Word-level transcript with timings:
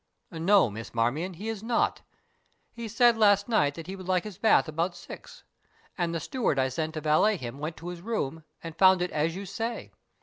"No, 0.31 0.71
Miss 0.71 0.95
Marmion, 0.95 1.35
he 1.35 1.47
is 1.47 1.61
not. 1.61 2.01
He 2.71 2.87
said 2.87 3.19
last 3.19 3.47
night 3.47 3.75
that 3.75 3.85
he 3.85 3.95
would 3.95 4.07
like 4.07 4.23
his 4.23 4.39
bath 4.39 4.67
about 4.67 4.95
six, 4.95 5.43
and 5.95 6.11
the 6.11 6.19
steward 6.19 6.57
I 6.57 6.69
sent 6.69 6.95
to 6.95 7.01
valet 7.01 7.37
him 7.37 7.59
went 7.59 7.77
to 7.77 7.89
his 7.89 8.01
room 8.01 8.43
and 8.63 8.75
found 8.75 9.03
it 9.03 9.11
as 9.11 9.35
you 9.35 9.45
say. 9.45 9.91